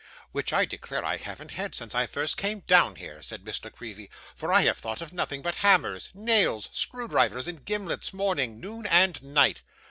'Which 0.31 0.51
I 0.51 0.65
declare 0.65 1.05
I 1.05 1.17
haven't 1.17 1.51
had 1.51 1.75
since 1.75 1.93
I 1.93 2.07
first 2.07 2.35
came 2.35 2.61
down 2.61 2.95
here,' 2.95 3.21
said 3.21 3.45
Miss 3.45 3.63
La 3.63 3.69
Creevy; 3.69 4.09
'for 4.33 4.51
I 4.51 4.63
have 4.63 4.79
thought 4.79 4.99
of 4.99 5.13
nothing 5.13 5.43
but 5.43 5.53
hammers, 5.61 6.09
nails, 6.15 6.69
screwdrivers, 6.71 7.47
and 7.47 7.63
gimlets, 7.63 8.11
morning, 8.11 8.59
noon, 8.59 8.87
and 8.87 9.21
night. 9.21 9.61